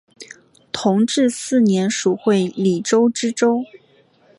[0.71, 3.63] 同治四年署会理州知州。